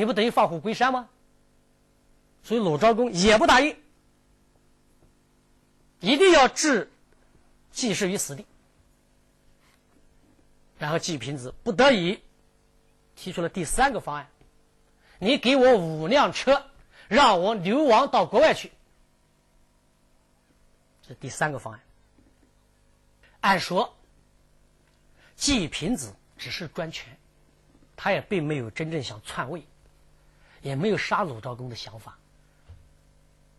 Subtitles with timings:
[0.00, 1.10] 你不等于放虎归山吗？
[2.42, 3.76] 所以鲁昭公也不答应，
[6.00, 6.90] 一定要置
[7.70, 8.46] 季氏于死地。
[10.78, 12.18] 然后季平子不得已
[13.14, 14.26] 提出了第三个方案：
[15.18, 16.64] 你给我五辆车，
[17.06, 18.72] 让我流亡到国外去。
[21.06, 21.82] 这第三个方案。
[23.40, 23.94] 按说，
[25.36, 27.14] 季平子只是专权，
[27.96, 29.62] 他也并没有真正想篡位，
[30.62, 32.16] 也没有杀鲁昭公的想法。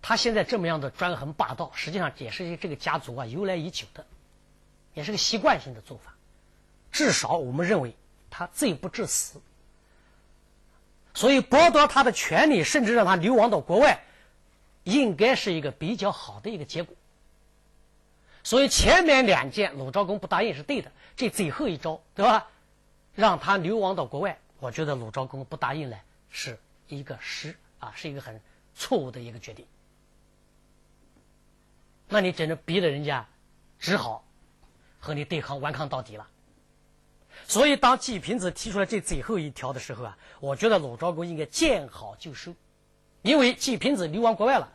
[0.02, 4.06] 他现在这么样的专横霸道，实际上也是这个家族啊由来已久的，
[4.94, 6.16] 也是个习惯性的做法。
[6.92, 7.96] 至少我们认为
[8.30, 9.40] 他罪不至死，
[11.14, 14.04] 所以剥夺他的权利，甚至让他流亡到国外，
[14.84, 16.96] 应该是一个比较好的一个结果。
[18.44, 22.48] 所以前面两件鲁昭公不答应是对的，这最后一招对吧？
[23.14, 25.98] 让他流亡到国外，我觉得鲁昭公不答应呢
[26.30, 26.58] 是
[26.96, 28.42] 一个失啊，是一个很
[28.76, 29.66] 错误的一个决定。
[32.08, 33.28] 那你只能逼着人家
[33.80, 34.26] 只好
[35.00, 36.28] 和你对抗、顽抗到底了。
[37.48, 42.54] 所以当季平子提出来这最后一条的时候啊，我觉得鲁昭公应该见好就收，
[43.22, 44.72] 因为季平子流亡国外了，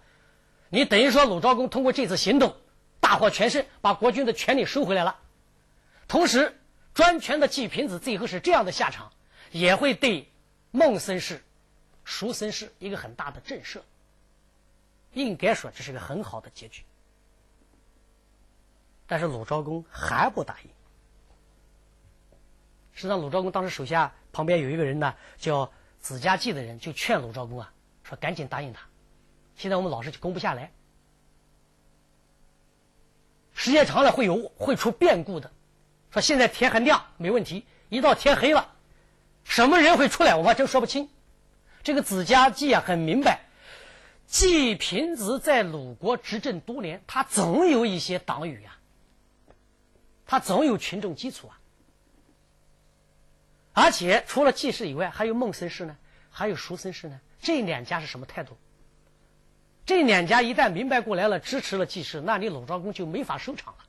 [0.71, 2.57] 你等于说鲁昭公通过这次行动。
[2.99, 5.17] 大获全胜，把国君的权力收回来了。
[6.09, 6.59] 同时，
[6.93, 9.13] 专权的季平子最后是这样的下场，
[9.53, 10.29] 也会对
[10.73, 11.45] 孟孙氏、
[12.07, 13.81] 赎身是一个很大的震慑。
[15.13, 16.85] 应该说，这是个很好的结局。
[19.09, 20.71] 但是鲁昭公还不答应。
[22.93, 27.73] 实际上，鲁昭公当时手下旁边有一个人呢，叫子家季的人，就劝鲁昭公啊，
[28.05, 28.87] 说赶紧答应他。
[29.57, 30.71] 现在我们老是攻不下来。
[33.53, 35.51] 时间长了会有会出变故的，
[36.11, 38.75] 说现在天还亮没问题，一到天黑了，
[39.43, 41.09] 什么人会出来，我还真说不清。
[41.87, 43.43] 这个子家季啊很明白，
[44.27, 48.77] 季平子在鲁国执政多年，他总有一些党羽啊，
[50.27, 51.61] 他总有群众基础啊。
[53.73, 55.97] 而且除了季氏以外，还有孟孙氏呢，
[56.29, 58.57] 还有叔孙氏呢，这两家是什么态度？
[59.85, 63.85] 这两家一旦明白过来了，支持了季氏，那你鲁昭公就没法收场了。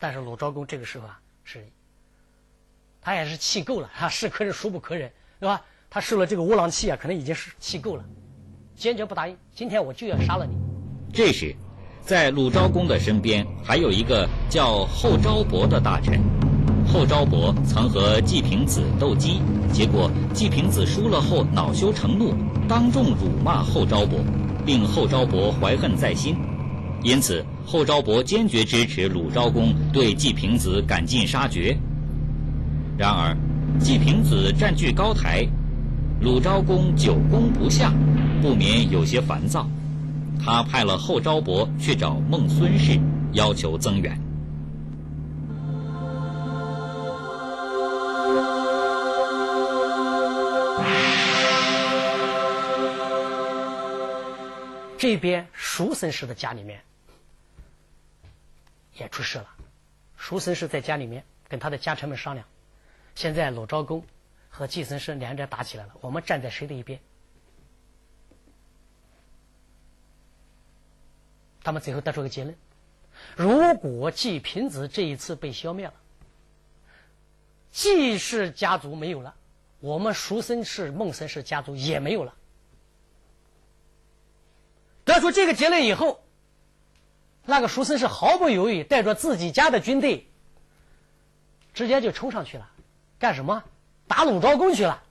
[0.00, 1.64] 但是鲁昭公这个时候啊，是，
[3.00, 5.10] 他也是气够了啊，是可忍孰不可忍，
[5.40, 5.62] 对吧？
[5.90, 8.04] 他受了这个窝囊气啊，可能已经是气够了，
[8.76, 9.36] 坚决不答应。
[9.54, 10.54] 今天我就要杀了你。
[11.12, 11.56] 这时，
[12.02, 16.20] 在鲁昭公的身边还有一个叫后昭伯的大臣。
[16.86, 19.40] 后昭伯曾和季平子斗鸡，
[19.72, 22.34] 结果季平子输了后恼羞成怒，
[22.68, 24.20] 当众辱骂后昭伯，
[24.66, 26.36] 令后昭伯怀恨在心。
[27.02, 31.78] 因此，后昭伯坚决支持鲁昭公对季平子赶尽杀绝。
[32.98, 33.36] 然而，
[33.78, 35.46] 季平子占据高台，
[36.20, 37.92] 鲁昭公久攻不下，
[38.42, 39.68] 不免有些烦躁。
[40.44, 42.98] 他派了后昭伯去找孟孙氏，
[43.34, 44.20] 要求增援。
[54.98, 56.80] 这边叔孙氏的家里面
[58.98, 59.46] 也出事了。
[60.16, 62.44] 叔孙氏在家里面跟他的家臣们商量，
[63.18, 64.04] 现在鲁昭公
[64.48, 67.00] 和季孙氏两人打起来了，我们站在谁的一边？
[71.64, 72.56] 他们最后得出个结论：
[73.34, 75.94] 如果季平子这一次被消灭了，
[77.72, 79.34] 季氏家族没有了，
[79.80, 82.36] 我们叔孙氏、孟孙氏家族也没有了。
[85.04, 86.22] 得出这个结论以后，
[87.44, 90.28] 那个叔孙是毫不犹豫，带着自己家的军队，
[91.74, 92.70] 直接就冲上去了，
[93.18, 93.64] 干什么？
[94.06, 95.02] 打鲁昭公去了。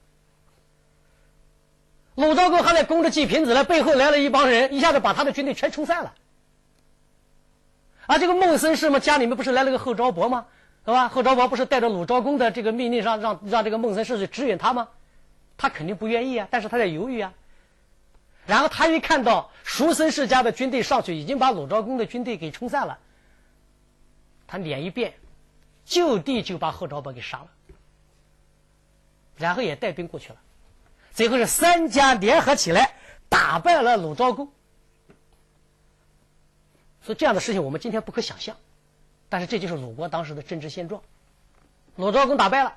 [2.14, 6.14] 鲁昭公还在攻着季平子呢，背后来了一帮人，一下子把他的军队全冲散了。
[8.06, 10.46] 啊，这个孟孙氏嘛，家里面不是来了个后昭伯吗？
[10.84, 11.08] 是吧？
[11.08, 14.88] 后昭伯不是带着鲁昭公的这个命令让，让让这个孟孙氏去支援他吗？
[15.58, 17.34] 他肯定不愿意啊，但是他在犹豫啊。
[18.46, 22.98] 然后他一看到叔孙氏家的军队上去，已经把鲁昭公的军队给冲散了，
[24.46, 25.12] 他脸一变，
[25.84, 27.48] 就地就把后昭伯给杀了，
[29.38, 30.38] 然后也带兵过去了，
[31.12, 32.94] 最后是三家联合起来
[33.28, 34.52] 打败了鲁昭公。
[37.02, 38.56] 所以这样的事情我们今天不可想象，
[39.28, 41.02] 但是这就是鲁国当时的政治现状，
[41.96, 42.76] 鲁昭公打败了。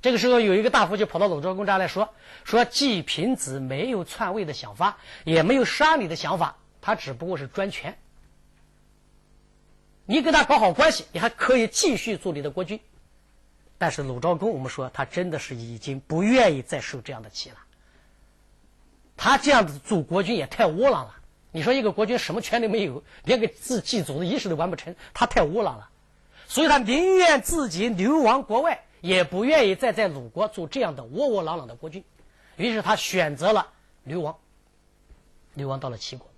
[0.00, 2.14] 这个时候，有一个大夫就跑到鲁昭公这儿来说
[2.44, 7.98] ：“说季平子没有篡位的想法，也没有杀你的想法，他只不过是专权。
[10.06, 12.78] 你跟他搞好关系，你还可以继续做你的国君。
[13.78, 17.56] 但是鲁昭公，我们说他真的是已经不愿意再受这样的气了。
[19.16, 21.14] 他这样子做国君也太窝囊了。
[21.50, 25.88] 你说一个国君什么权利没有，连个自祭祖的仪式都完不成，他太窝囊了。
[26.46, 32.04] 所以他宁愿自己流亡国外，也不愿意再在鲁国做这样的窝窝囊囊的国君。
[32.56, 33.72] 于是他选择了
[34.04, 34.36] 流亡，
[35.54, 36.28] 流亡到了齐国，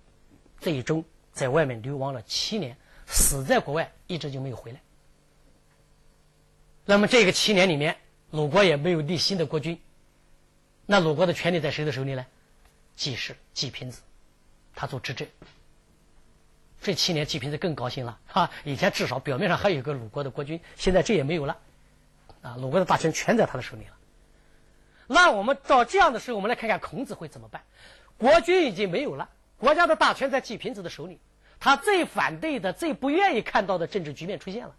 [0.59, 2.77] 最终在外面流亡了七年，
[3.07, 4.81] 死在国外，一直就没有回来。
[6.91, 7.95] 那么这个七年里面，
[8.31, 9.79] 鲁国也没有立新的国君。
[10.85, 12.25] 那鲁国的权力在谁的手里呢？
[12.97, 14.01] 季氏、季平子，
[14.75, 15.25] 他做执政。
[16.81, 18.51] 这七年，季平子更高兴了，哈！
[18.65, 21.57] 以前至少表面上还有个鲁国的国君，现在这也没有了，
[22.41, 23.93] 啊，鲁国的大权全在他的手里了。
[25.07, 27.63] 那我们照这样的时候，我们来看看孔子会怎么办？
[28.17, 31.21] 国君已经没有了，国家的大权在季平子的手里，
[31.57, 34.75] 他最反对的、最不愿意看到的政治局面出现了。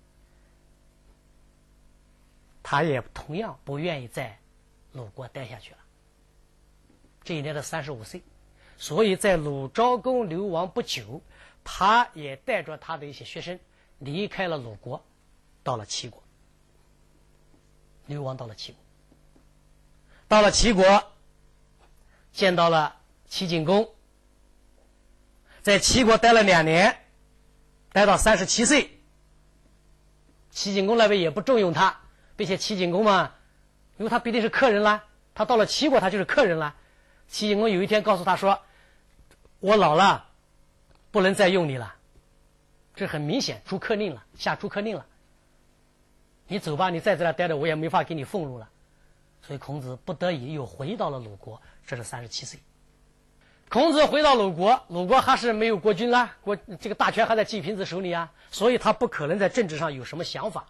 [2.62, 4.38] 他也同样不愿意在
[4.92, 5.78] 鲁国待下去了。
[7.24, 8.22] 这一年的三十五岁，
[8.76, 11.22] 所以在鲁昭公流亡不久，
[11.64, 13.58] 他也带着他的一些学生
[13.98, 15.04] 离开了鲁国，
[15.62, 16.22] 到了齐国，
[18.06, 18.80] 流亡到了齐国。
[20.28, 21.12] 到了齐国，
[22.32, 22.96] 见到了
[23.28, 23.88] 齐景公，
[25.60, 27.04] 在齐国待了两年，
[27.92, 28.98] 待到三十七岁。
[30.50, 32.00] 齐景公那边也不重用他，
[32.36, 33.32] 并且齐景公嘛，
[33.96, 36.74] 因为他毕竟是客人啦，他到了齐国，他就是客人啦。
[37.28, 38.60] 齐景公有一天告诉他说
[39.60, 40.26] ：“我老了，
[41.10, 41.94] 不能再用你了。”
[42.94, 45.06] 这很明显，逐客令了，下逐客令了。
[46.48, 48.68] 你走吧，你再在那待着，我也没法给你俸禄了。
[49.40, 52.60] 所以孔子不得已又回到了鲁国，这是三十七岁。
[53.70, 60.66] 孔子回到鲁国，鲁国还是没有国君啦，国这个大权还在季平子手里啊，所以他不可能在政治上有什么想法。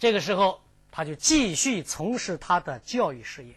[0.00, 3.54] 这个时候，他就继续从事他的教育事业。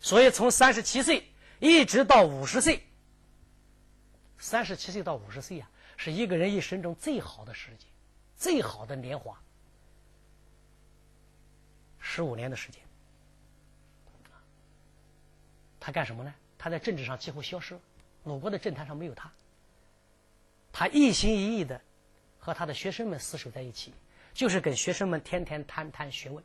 [0.00, 1.28] 所以从三十七岁
[1.58, 2.86] 一直到五十岁，
[4.38, 7.88] 三十七岁到五十岁啊，是一个人一生中最好的时间，
[8.36, 9.36] 最好的年华。
[11.98, 12.80] 十五年的时间，
[15.80, 16.32] 他干什么呢？
[16.56, 17.80] 他在政治上几乎消失了，
[18.22, 19.28] 鲁国的政坛上没有他。
[20.70, 21.80] 他一心一意的
[22.38, 23.92] 和他的学生们厮守在一起，
[24.34, 26.42] 就是跟学生们天天谈谈学问，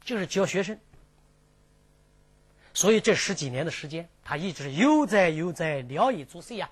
[0.00, 0.78] 就是教学生。
[2.72, 6.70] 所以这十几年的时间，他一直悠哉悠哉，聊以足岁呀。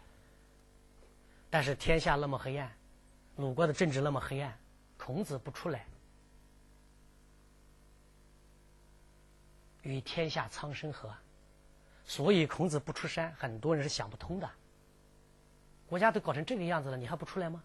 [1.48, 2.70] 但是天下那么黑暗，
[3.36, 4.58] 鲁国的政治那么黑暗，
[4.96, 5.86] 孔子不出来。
[9.82, 11.12] 与天下苍生和，
[12.04, 14.50] 所以孔子不出山，很多人是想不通的。
[15.88, 17.62] 国家都搞成这个样子了，你还不出来吗？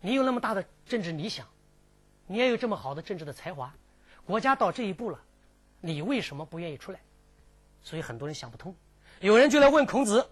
[0.00, 1.46] 你有那么大的政治理想，
[2.26, 3.74] 你也有这么好的政治的才华，
[4.24, 5.20] 国家到这一步了，
[5.80, 7.00] 你为什么不愿意出来？
[7.82, 8.74] 所以很多人想不通。
[9.20, 10.30] 有人就来问孔子：“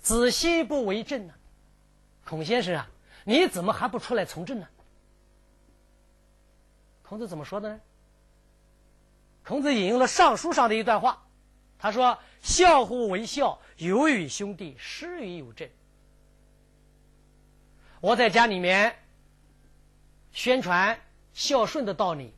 [0.00, 1.34] 子奚不为政呢？”
[2.24, 2.88] 孔先生啊，
[3.24, 4.68] 你怎么还不出来从政呢？
[7.02, 7.80] 孔子怎么说的呢？
[9.44, 11.24] 孔子引用了《尚书》上的一段话，
[11.78, 15.68] 他说：“孝乎为孝，有与兄弟，施于有政。”
[18.06, 18.94] 我在家里面
[20.30, 21.00] 宣传
[21.34, 22.32] 孝顺的道理，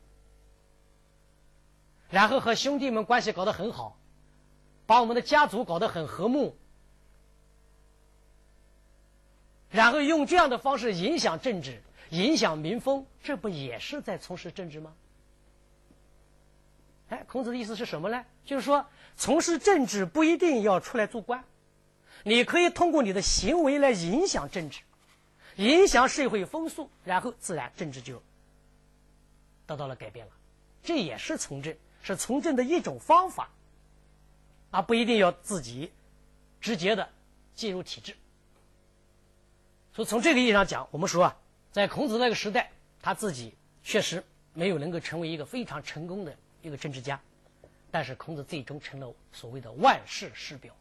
[2.09, 3.95] 然后和兄弟们关系搞得很好，
[4.87, 6.57] 把我们的家族搞得很和睦，
[9.69, 14.95] 然后用这样的方式影响政治、影响民风，这不也是在从事政治吗？
[17.09, 18.25] 哎，孔子的意思是什么呢？
[18.43, 21.43] 就是说，从事政治不一定要出来做官，
[22.23, 24.81] 你可以通过你的行为来影响政治，
[25.59, 28.23] 影响社会风俗，然后自然政治就
[29.67, 30.31] 得到了改变了。
[30.81, 33.49] 这也是从政，是从政的一种方法，
[34.71, 35.91] 而不一定要自己
[36.61, 37.09] 直接的
[37.55, 38.15] 进入体制。
[39.93, 41.37] 所以从这个意义上讲，我们说啊，
[41.73, 44.23] 在孔子那个时代，他自己确实
[44.53, 46.33] 没有能够成为一个非常成功的。
[46.61, 47.19] 一个政治家，
[47.91, 50.73] 但是孔子最终成了所谓的万世师表。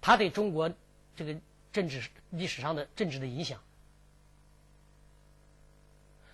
[0.00, 0.70] 他对中国
[1.14, 1.34] 这个
[1.72, 3.60] 政治历史上的政治的影响，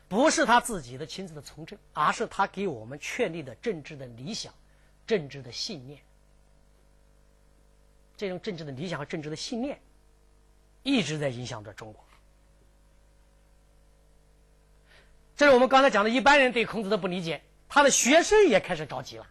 [0.09, 4.55] 不是他自己的亲自的从政，而是他给我们确立的政治的理想、
[5.07, 6.01] 政治的信念。
[8.17, 9.79] 这种政治的理想和政治的信念，
[10.83, 12.03] 一直在影响着中国。
[15.37, 17.43] 这是我们刚才讲的一般人对孔子的不理解。
[17.69, 19.27] 他的学生也开始着急了。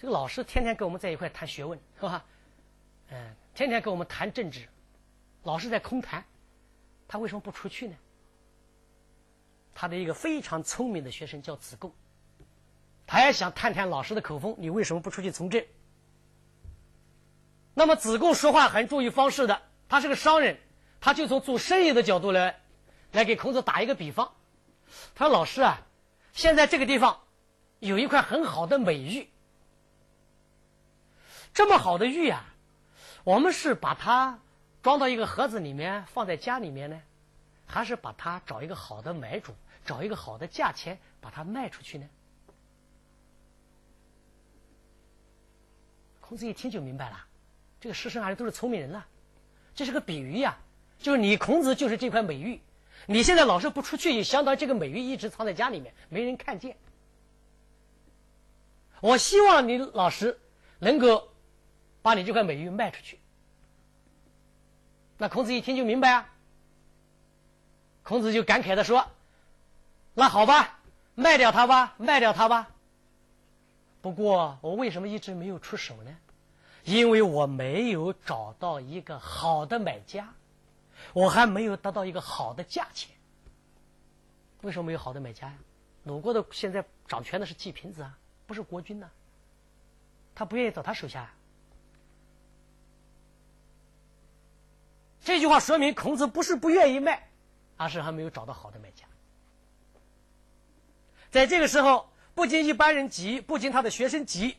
[0.00, 2.24] 这个老师天天跟我们在一块谈学问，是吧？
[3.10, 4.66] 嗯，天天跟我们谈政治，
[5.42, 6.24] 老是在空谈，
[7.08, 7.96] 他为什么不出去呢？
[9.74, 11.92] 他的一个非常聪明的学生叫子贡，
[13.06, 15.64] 他也想探探老师的口风，你为什么不出去从政？
[17.72, 20.58] 那么子贡说话很注意方式的，他是个商人，
[21.00, 22.60] 他就从做生意的角度来，
[23.12, 24.34] 来给孔子打一个比方。
[25.14, 25.86] 他说：“老师啊，
[26.32, 27.20] 现在这个地方
[27.78, 29.30] 有一块很好的美玉，
[31.54, 32.44] 这么好的玉啊，
[33.24, 34.40] 我们是把它
[34.82, 37.00] 装到一个盒子里面放在家里面呢，
[37.66, 42.08] 还是把它找一个好的买主，找一个好的价钱把它卖出去呢？”
[46.20, 47.26] 孔子一听就明白了。
[47.80, 49.06] 这个师生还是都是聪明人了，
[49.74, 50.58] 这是个比喻呀，
[50.98, 52.60] 就是你孔子就是这块美玉，
[53.06, 56.76] 你现在老是不出去，也相当于这个美玉一直藏在家里面，没人看见。
[59.00, 60.38] 我希望你老师
[60.78, 61.28] 能够
[62.02, 63.19] 把你这块美玉卖出去。
[65.20, 66.32] 那孔子一听就明白啊，
[68.02, 69.06] 孔子就感慨的说
[70.14, 70.80] ：“那好吧，
[71.14, 72.70] 卖掉它吧，卖掉它吧。
[74.00, 76.16] 不过我为什么一直没有出手呢？”
[76.84, 80.32] 因为我没有找到一个好的买家，
[81.12, 83.14] 我还没有得到一个好的价钱。
[84.62, 85.54] 为什么没有好的买家呀？
[86.04, 89.10] 鲁国的现在掌权的是季平子啊，不是国君呐。
[90.34, 91.30] 他不愿意找他手下。
[95.30, 97.30] 这句话说明孔子不是不愿意卖，
[97.76, 99.06] 而是还没有找到好的买家。
[101.30, 104.56] 在这个时候，不仅一般人急，不仅他的学生急。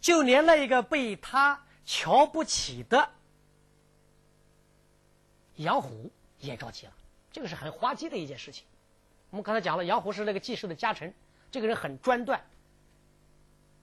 [0.00, 3.10] 就连那一个被他瞧不起的
[5.56, 6.92] 杨虎也着急了，
[7.32, 8.64] 这个是很滑稽的一件事情。
[9.30, 11.12] 我们刚才讲了，杨虎是那个季氏的家臣，
[11.50, 12.40] 这个人很专断，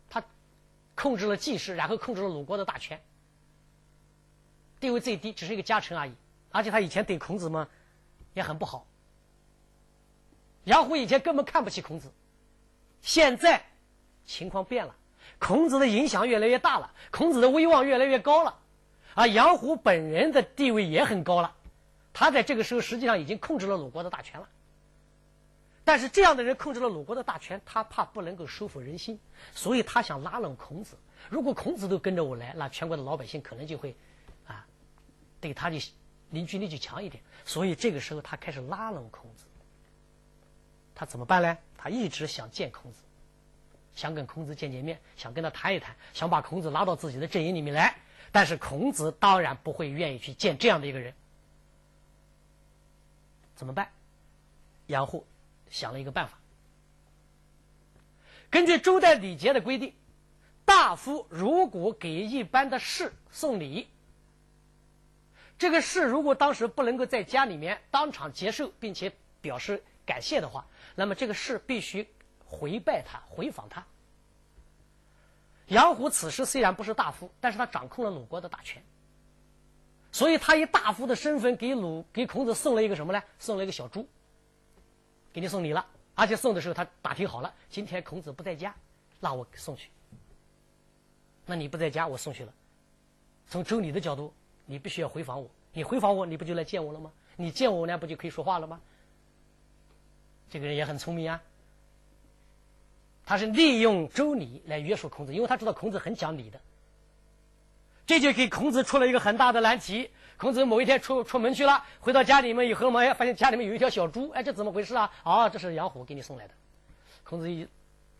[0.09, 0.23] 他
[0.95, 3.03] 控制了季氏，然后控制了鲁国的大权，
[4.83, 6.13] 地位最低，只是一个家臣而已。
[6.51, 7.69] 而且他以前对孔子嘛
[8.33, 8.85] 也很不好。
[10.65, 12.11] 杨虎以前根本看不起孔子，
[13.01, 13.65] 现在
[14.25, 14.93] 情况变了。
[15.39, 18.59] 孔子的影响越来越大了，孔子的威望越来越高了，
[19.13, 21.55] 啊，杨虎本人的地位也很高了，
[22.11, 24.49] 他在这个时候实际上已经控制了鲁国的大权了。
[25.85, 29.17] 但是这样的人控制了鲁国的大权，他怕不能够收服人心，
[29.53, 30.97] 所以他想拉拢孔子。
[31.29, 33.95] 如果孔子都跟着我来，那全国的老百姓可能就会，
[35.43, 35.77] 对他就
[36.29, 37.21] 凝聚力就强一点。
[37.43, 39.43] 所以这个时候他开始拉拢孔子。
[40.95, 41.57] 他怎么办呢？
[41.77, 42.99] 他一直想见孔子。
[43.93, 47.93] 想跟孔子见见面，想跟他谈一谈，想把孔子拉到自己的阵营里面来。
[48.31, 51.13] 但是孔子当然不会愿意去见这样的一个人。
[53.55, 53.89] 怎么办？
[54.87, 55.25] 杨户
[55.69, 56.39] 想了一个办法。
[58.49, 59.93] 根据周代礼节的规定，
[60.65, 63.87] 大夫如果给一般的士送礼，
[65.57, 72.07] 这个事如果当时不能够在家里面当场接受，并且表示感谢的话，那么这个事必须。
[72.45, 73.83] 回拜他，回访他。
[75.69, 78.83] 杨虎此时虽然不是大夫，但是他掌控了鲁国的大权，
[80.11, 83.23] 所以他以大夫的身份给鲁给孔子送了一个什么呢？
[83.39, 84.07] 送了一个小猪，
[85.33, 85.83] 给你送礼了。
[86.13, 88.75] 而且送的时候他打听好了，今天孔子不在家，
[89.19, 89.89] 那我送去。
[91.47, 92.53] 那你不在家，我送去了。
[93.47, 94.31] 从周礼的角度，
[94.65, 95.49] 你必须要回访我。
[95.73, 97.11] 你回访我，你不就来见我了吗？
[97.35, 98.79] 你见我呢，不就可以说话了吗？
[100.49, 101.41] 这个人也很聪明啊。
[103.25, 106.59] 他是利用周礼来约束孔子，因为他知道孔子很讲理的。
[108.05, 110.09] 这就给孔子出了一个很大的难题。
[110.37, 115.09] 孔子某一天出出门去了，回到家里面以后嘛，哎，发现家里面有一条小猪，哎，这怎么回事啊？
[115.23, 116.53] 啊，这是杨虎给你送来的。
[117.23, 117.65] 孔子一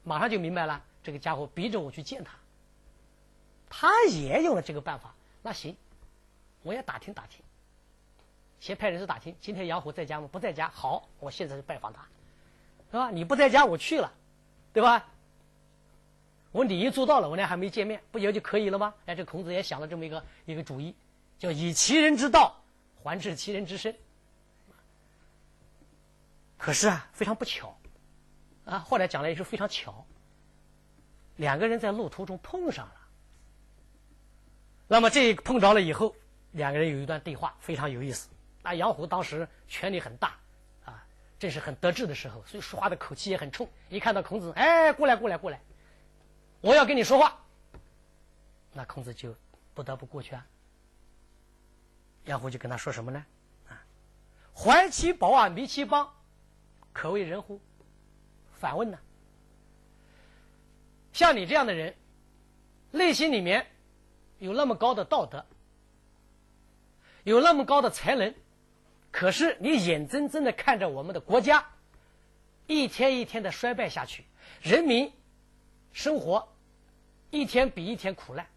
[0.04, 2.34] 马上就明白了，这个家伙逼着我去见他。
[3.70, 5.14] 他也用了这个办法。
[5.42, 5.76] 那行，
[6.64, 7.42] 我也打听打听，
[8.60, 10.28] 先派人去打听，今天杨虎在家吗？
[10.32, 10.70] 不在家。
[10.70, 12.02] 好，我现在去拜访他，
[12.92, 13.12] 是吧？
[13.12, 14.12] 你不在家，我去了。
[14.74, 15.06] 对吧？
[16.52, 18.94] 我礼仪做到了，我俩还没见面，不也就可以了吗？
[19.06, 20.96] 哎，这孔子也想了这么一个一个主意，
[21.38, 22.56] 叫以其人之道
[23.04, 23.96] 还治其人之身。
[26.58, 27.78] 可是啊，非常不巧，
[28.66, 30.06] 啊，后来讲来也是非常巧，
[31.36, 32.96] 两个人在路途中碰上了。
[34.88, 36.16] 那么这碰着了以后，
[36.54, 38.30] 两个人有一段对话，非常有意思。
[38.64, 40.30] 啊，杨虎当时权力很大。
[40.86, 41.06] 啊
[41.38, 43.68] 正是很得志的时候，所以说话的口气也很冲。
[43.90, 45.60] 一看到孔子，哎，过来，过来，过来，
[46.62, 47.38] 我要跟你说话。
[48.72, 49.36] 那孔子就
[49.74, 50.48] 不得不过去啊。
[52.26, 53.26] 杨虎就跟他说什么呢？
[53.68, 53.84] 啊，
[54.56, 56.10] 怀其宝啊，迷其邦，
[56.94, 57.60] 可谓人乎？
[58.54, 58.98] 反问呢？
[61.12, 61.94] 像你这样的人，
[62.92, 63.68] 内心里面
[64.40, 65.46] 有那么高的道德，
[67.24, 68.34] 有那么高的才能。
[69.12, 71.66] 可是你眼睁睁的看着我们的国家
[72.66, 74.26] 一天一天的衰败下去，
[74.62, 75.14] 人民
[75.92, 76.48] 生活
[77.30, 78.48] 一天比一天苦难，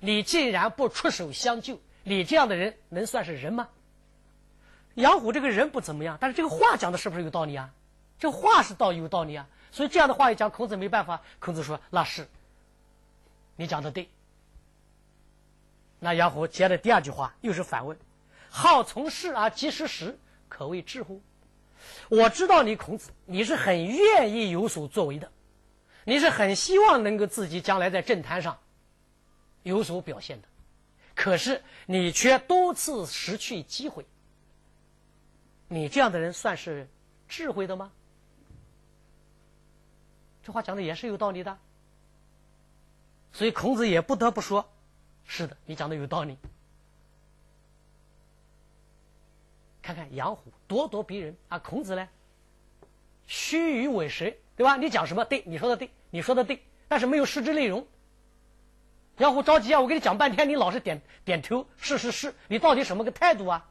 [0.00, 3.68] 你竟然不出手相救，你这样的人能算是人吗？
[4.94, 7.72] 杨虎这个人不怎么样，但是这个话讲的是不是有道理啊？
[8.18, 11.22] 这话是道有道理啊，所以这样的话一讲，孔子没办法。
[11.40, 12.28] 孔子说：“那是，
[13.56, 14.08] 你讲的对。”
[16.04, 17.98] 那杨虎接着第二句话又是反问
[18.50, 20.18] ：“好从事而及时时，
[20.50, 21.22] 可谓智乎？”
[22.10, 25.32] 我知道你孔子，你是很愿意有所作为的，
[26.04, 28.58] 你是很希望能够自己将来在政坛上
[29.62, 30.48] 有所表现的，
[31.14, 34.04] 可是你却多次失去机会。
[35.68, 36.86] 你这样的人算是
[37.28, 37.90] 智慧的吗？
[40.42, 41.56] 这话讲的也是有道理的，
[43.32, 44.68] 所以孔子也不得不说
[45.26, 46.36] ：“是的，你讲的有道理。”
[49.82, 52.08] 看看杨虎咄咄逼人啊，孔子呢，
[53.26, 54.76] 虚与委蛇，对吧？
[54.76, 55.42] 你讲什么对？
[55.46, 57.86] 你说的对，你说的对，但是没有实质内容。
[59.18, 63.68] 杨虎着急啊，我跟你讲半天，你老是点点头，是是是，你到底什么个态度啊？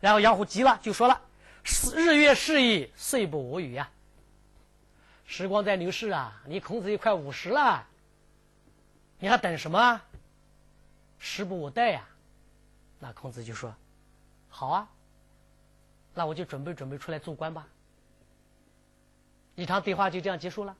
[0.00, 1.20] 然后杨虎急了，就说了
[1.96, 3.88] ：“日月逝矣，岁不我与呀。”
[5.24, 6.42] 时光在流逝啊！
[6.44, 7.86] 你孔子也快五十了，
[9.18, 10.02] 你还等什么？
[11.24, 12.08] 时不我待呀！
[12.98, 13.72] 那孔子就说
[14.50, 14.90] ：“好啊，
[16.14, 17.68] 那我就准备准备出来做官吧。”
[19.54, 20.76] 一场对话就这样结束了。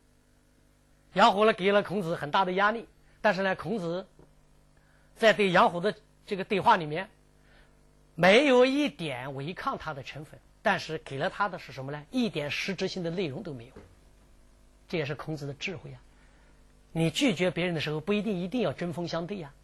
[1.13, 2.89] 杨虎呢给了孔子很大的压力，
[3.21, 4.09] 但是呢，孔子
[5.15, 5.95] 在对杨虎的
[6.27, 7.09] 这个对话里面
[8.17, 12.05] 没有一点违抗他的成分，但是给了他的是什么呢？
[12.11, 13.73] 一点实质性的内容都没有。
[14.89, 16.01] 这也是孔子的智慧呀！
[16.91, 19.55] 你拒绝别人的时候，不一定一定要针锋相对呀，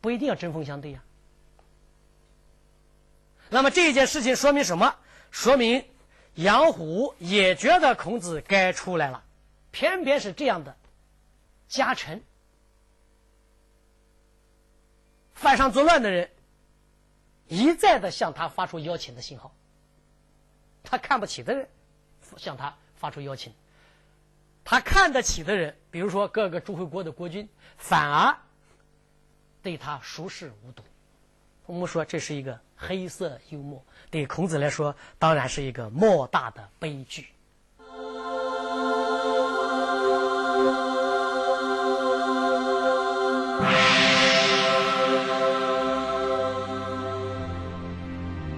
[0.00, 1.02] 不一定要针锋相对呀。
[3.48, 4.96] 那么这件事情说明什么？
[5.30, 5.84] 说明
[6.34, 9.24] 杨虎也觉得孔子该出来了，
[9.70, 10.76] 偏偏是这样的
[11.68, 12.22] 家臣、
[15.34, 16.30] 犯上作乱的人，
[17.48, 19.54] 一再的向他发出邀请的信号。
[20.82, 21.68] 他看不起的人。
[22.36, 23.52] 向他发出邀请，
[24.62, 28.38] 他看得起的人，比如说各个诸侯国的国君，反而
[29.62, 30.82] 对他熟视无睹。
[31.66, 37.28] 我们说这是一个黑色幽默，对孔子来说，当然是一个莫大的悲剧。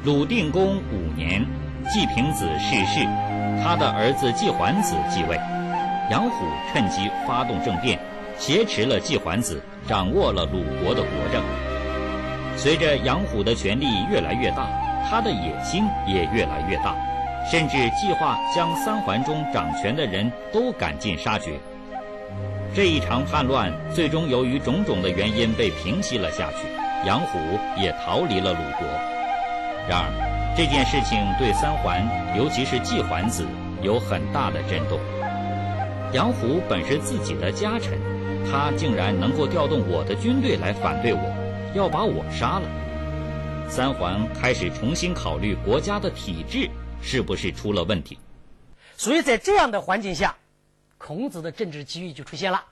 [0.04, 1.46] 鲁定公五年，
[1.92, 3.04] 季平子逝世。
[3.62, 5.36] 他的儿子季桓子继位，
[6.10, 8.00] 杨虎趁机发动政变，
[8.38, 11.42] 挟持了季桓子，掌握了鲁国的国政。
[12.56, 14.68] 随着杨虎的权力越来越大，
[15.08, 16.96] 他的野心也越来越大，
[17.50, 21.52] 甚至计划将三桓中掌权的人都赶尽杀绝。
[22.74, 26.66] 这一场叛乱最终由于种种的原因被平息了下去，
[27.06, 27.38] 杨虎
[27.76, 28.86] 也逃离了鲁国。
[29.88, 30.32] 然而。
[30.54, 33.46] 这件事情对三桓，尤其是季桓子
[33.80, 35.00] 有很大的震动。
[36.12, 37.98] 杨虎本是自己的家臣，
[38.50, 42.68] 他竟然能够调动我的军队来反对我，要把我杀了。
[43.68, 46.68] 三桓开始重新考虑国家的体制
[47.00, 48.18] 是不是出了问题。
[48.96, 50.36] 所以在这样的环境下，
[50.98, 52.64] 孔子的政治机遇就出现了。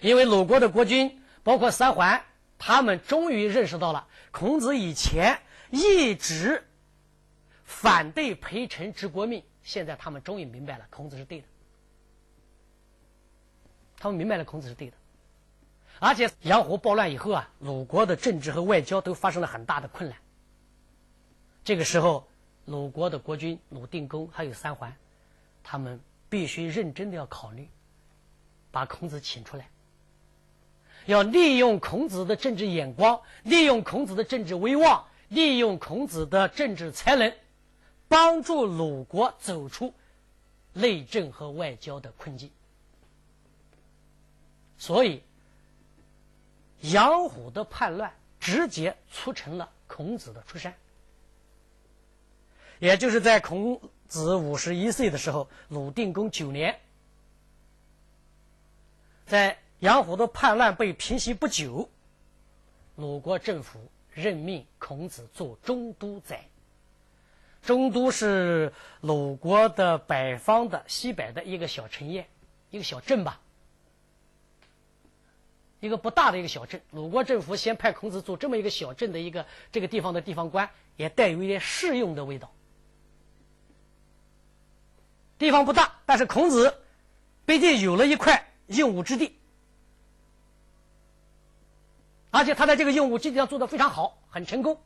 [0.00, 2.22] 因为鲁国的国君，包括三桓，
[2.58, 5.38] 他们终于认识到了孔子以前
[5.70, 6.62] 一直。
[7.64, 11.46] 反对陪臣之国命，现在他们终于明白了，孔子是对的。
[13.98, 14.96] 他们明白了，孔子是对的。
[15.98, 20.18] 而且杨虎暴乱以后啊，鲁国的政治和外交都发生了很大的困难。
[21.64, 22.28] 这个时候，
[22.66, 24.94] 鲁国的国君鲁定公还有三桓，
[25.64, 27.68] 他们必须认真的要考虑，
[28.70, 29.68] 把孔子请出来，
[31.06, 37.32] 要利用孔子的政治眼光，利用孔子的政治威望，利用孔子的政治才能。
[38.08, 39.92] 帮助鲁国走出
[40.72, 42.48] 内政和外交的困境，
[44.78, 45.22] 所以
[46.80, 50.74] 杨虎的叛乱直接促成了孔子的出山。
[52.78, 56.78] 也就是在孔子五十一岁的时候，鲁定公九年，
[59.26, 61.88] 在杨虎的叛乱被平息不久，
[62.96, 66.44] 鲁国政府任命孔子做中都宰。
[67.62, 72.22] 中都是鲁国的北方的西北的一个小城邑，
[72.70, 73.40] 一个小镇吧，
[75.86, 76.82] 一个不大的一个小镇。
[76.90, 82.52] 鲁国政府先派孔子做这么一个小镇的一个这个地方的地方官，也带有一点试用的味道。
[85.38, 86.78] 地方不大，但是孔子
[87.44, 89.38] 毕竟有了一块用武之地，
[92.30, 94.80] 而且他在这个用武之地上做的非常好，很成功。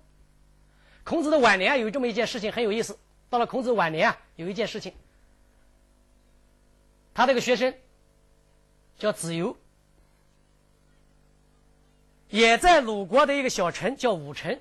[1.05, 2.99] 孔子的晚年有这么一件事情很有意思。
[3.31, 4.93] 到了孔子晚年啊，有一件事情，
[7.15, 7.73] 他这个学生
[8.99, 9.57] 叫子游，
[12.31, 14.59] 也在鲁国的一个小城叫武城，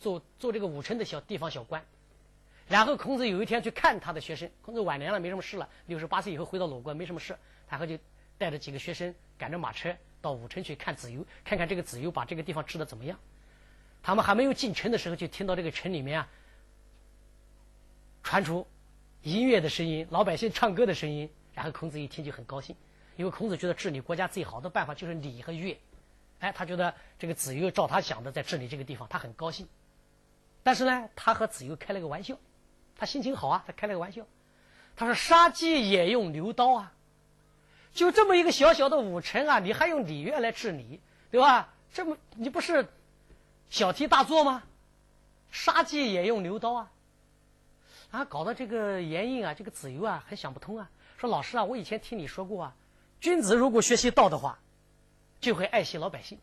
[0.00, 1.84] 做做这个武城的小地方小官。
[2.66, 7.36] 然后孔子有一天去看他的学生，孔子晚年了没什么事了，六十八岁以后回到鲁国没什么事，
[7.68, 7.96] 然后就
[8.36, 13.18] 带着几个学生赶着马车到武城去看子游，看看这个子游把这个地方治的怎么样。
[14.02, 16.28] 他们还没有进城的时候，就听到这个城里面啊
[18.22, 18.66] 传出
[19.22, 21.30] 音乐的声音、老百姓唱歌的声音。
[21.54, 22.74] 然后孔子一听就很高兴，
[23.16, 25.78] 因为孔子觉得治理国家最好的办法就是礼和乐。
[26.40, 29.66] 哎，他觉得这个子游照他想的在治理这个地方，他很高兴。
[30.62, 32.36] 但是呢，他和子游开了个玩笑，
[32.96, 34.26] 他心情好啊，他开了个玩笑。
[34.96, 36.92] 他说：“杀鸡也用牛刀啊，
[37.92, 41.00] 就这么一个小小的武城啊，你还用礼乐来治理，
[41.32, 41.68] 对吧？
[41.92, 42.86] 这么你不是？”
[43.70, 44.62] 小题大做吗？
[45.50, 46.92] 杀鸡也用牛刀啊！
[48.12, 50.88] 啊，搞得这个严印啊，这个子游啊，很想不通啊。
[51.18, 52.76] 说老师啊，我以前听你说过啊，
[53.20, 54.60] 君子如果学习道的话，
[55.44, 56.38] 就会爱惜老百姓；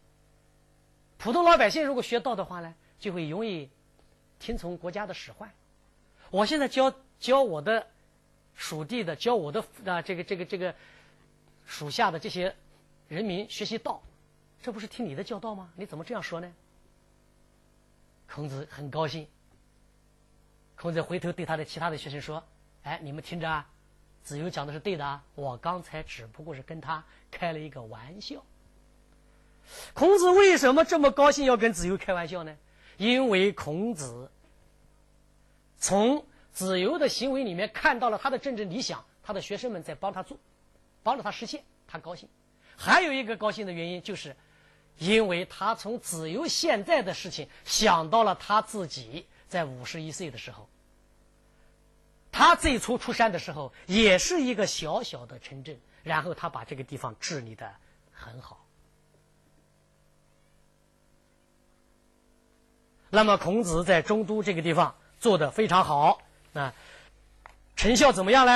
[1.17, 3.67] 普通老百姓如果学道的话呢，就会容易
[4.37, 5.51] 听从国家的使唤。
[6.29, 7.87] 我现在教教我的
[8.53, 10.75] 属地的，教我的啊这个这个这个
[11.65, 12.55] 属下的这些
[13.07, 14.03] 人民学习道，
[14.61, 15.73] 这不是听你的教导吗？
[15.75, 16.53] 你怎么这样说呢？
[18.29, 19.27] 孔子很高兴。
[20.75, 22.43] 孔子回头对他的其他的学生说
[22.83, 23.67] ：“哎，你们听着啊，
[24.21, 28.43] 子游讲的是对的，我刚才只不过是跟他开了一个玩笑。”
[30.01, 32.57] 孔子为什么这么高兴要跟子游开玩笑呢？
[32.97, 34.31] 因为孔子
[35.77, 40.39] 从子游的行为里面看到了他的政治理想，他的学生们在帮他做，
[41.03, 42.27] 帮着他实现，他高兴。
[42.75, 44.35] 还有一个高兴的原因就是。
[44.97, 50.67] 因为他从子由现在的事情想到了他自己在五十一岁的时候，
[52.31, 57.71] 他最初出山的时候也是一个小小的城镇，然后他把这个地方治理的
[58.11, 58.60] 很好。
[63.13, 66.21] 那么孔子在中都这个地方做的非常好
[66.53, 66.73] 啊，
[67.75, 68.53] 成效怎么样呢？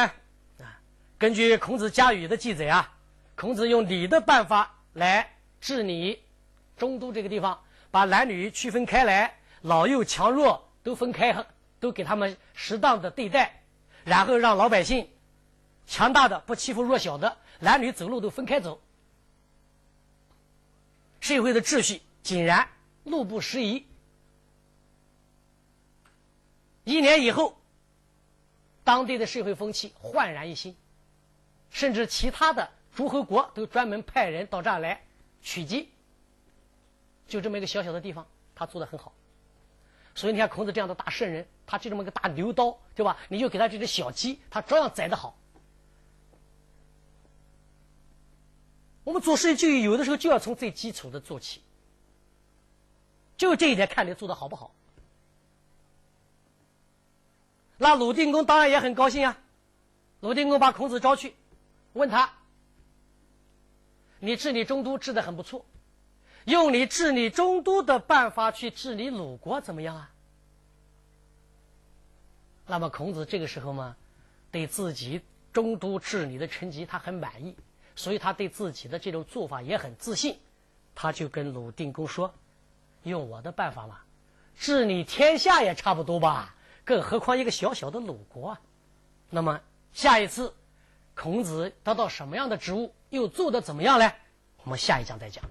[0.59, 0.79] 啊，
[1.17, 2.93] 根据孔子家语的记载啊，
[3.35, 6.21] 孔子用礼的办法来治理。
[6.77, 11.45] 中都这个地方，把男女区分开来，老幼强弱都分开，
[11.79, 13.61] 都给他们适当的对待，
[14.03, 15.09] 然后让老百姓
[15.85, 18.81] 强大的不欺负弱小的，男女走路都分开走，
[21.19, 22.67] 社会的秩序井然，
[23.03, 23.85] 路不拾遗。
[26.85, 27.57] 一年以后，
[28.83, 30.75] 当地的社会风气焕然一新，
[31.71, 35.03] 甚至其他的诸侯国都专门派人到这儿来
[35.41, 35.87] 取经。
[37.27, 39.11] 就这么一个小小的地方，他做的很好。
[40.13, 43.17] 所以你看孔子这样的大圣人，他就这么个大牛刀，对吧？
[43.27, 45.35] 你就给他这只小鸡，他照样宰得好。
[49.03, 51.61] 我们做事就有的时候就要从最基础的做起，
[53.37, 54.73] 就这一点看你做的好不好。
[57.77, 59.37] 那鲁定公当然也很高兴啊。
[60.21, 61.35] 鲁定公把孔子招去，
[61.93, 62.33] 问他
[64.19, 65.65] ：“你治理中都治的很不错。”
[66.45, 70.11] 用你治理中都的办法去治理鲁国怎么样啊？
[72.67, 73.95] 那么孔子这个时候嘛，
[74.51, 77.55] 对自己中都治理的成绩他很满意，
[77.95, 80.37] 所以他对自己的这种做法也很自信。
[80.93, 82.31] 他就跟鲁定公说
[83.01, 84.01] ：“用我的办法嘛，
[84.55, 86.55] 治理天下也差不多吧，
[86.85, 88.57] 更何况一个小小的鲁国。”
[89.29, 89.59] 那么
[89.91, 90.53] 下一次，
[91.13, 94.09] 孔子得到什么样的职务，又做得怎么样呢？
[94.63, 95.43] 我们下一章再讲。